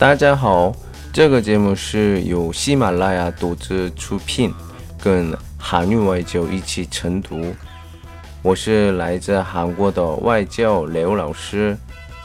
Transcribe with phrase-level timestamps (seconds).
[0.00, 0.75] 大家好，
[1.13, 4.53] 这个节目是由喜马拉雅独自出品，
[5.01, 7.55] 跟韩语外教一起晨读。
[8.41, 11.77] 我是来自韩国的外教刘老师，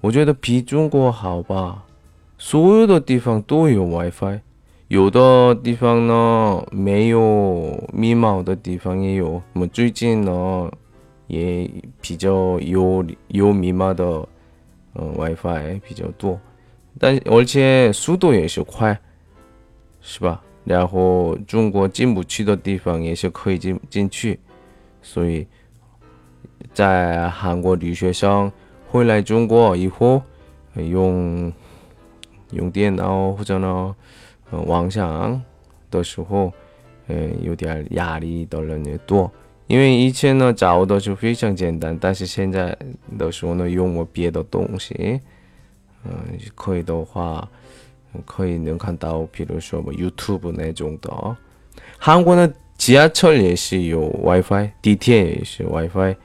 [0.00, 1.84] 我觉得比中国好吧。
[2.38, 4.40] 所有的地方都有 WiFi，
[4.88, 9.42] 有的地方呢没有密码的地方也有。
[9.52, 10.70] 我们最近呢
[11.26, 11.70] 也
[12.00, 14.26] 比较有有密码的
[14.94, 16.40] 嗯 WiFi 比较多，
[16.98, 18.98] 但而且速度也是快，
[20.00, 20.42] 是吧？
[20.64, 24.38] 然后中国进不去的地方也是可以进进去。
[25.00, 25.46] 所以，
[26.74, 28.52] 在韩国留学生
[28.88, 30.20] 回来中国以后，
[30.74, 31.52] 用
[32.50, 33.94] 用电脑或者呢，
[34.50, 35.40] 网上
[35.90, 36.52] 的时候，
[37.06, 39.30] 呃有点压力的人也多。
[39.68, 42.76] 因为以前呢找的就非常简单，但是现在
[43.18, 45.20] 的时候呢用我别的东西，
[46.55, 47.47] 可以的话，
[48.25, 51.37] 可以能看到，比如说么 YouTube 那种的。
[51.97, 56.15] 韩国呢，지하철也是有 WiFi，地铁也是 WiFi，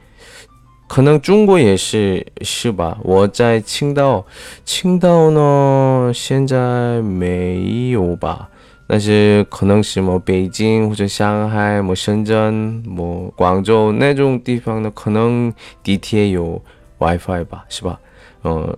[0.87, 2.97] 可能中国也是是吧？
[3.03, 4.25] 我在青岛，
[4.65, 8.49] 青岛呢现在没有吧？
[8.91, 12.51] 但是可能是么北京或者上海、么深圳、
[12.87, 16.59] 么广州那种地方呢，可能地铁有
[16.97, 17.99] WiFi 吧，是吧？
[18.43, 18.75] 嗯，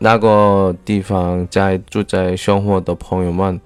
[0.00, 3.60] 那个地方在住在生活的朋友们，